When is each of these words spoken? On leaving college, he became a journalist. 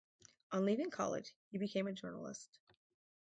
On 0.51 0.65
leaving 0.65 0.89
college, 0.89 1.35
he 1.51 1.59
became 1.59 1.85
a 1.85 1.91
journalist. 1.93 2.57